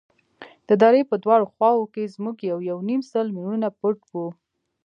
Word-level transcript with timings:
د 0.67 0.69
درې 0.81 1.01
په 1.09 1.15
دواړو 1.23 1.45
خواوو 1.53 1.89
کښې 1.93 2.11
زموږ 2.15 2.37
يو 2.51 2.57
يونيم 2.69 3.01
سل 3.11 3.27
مېړونه 3.35 3.67
پټ 3.79 3.97
وو. 4.11 4.27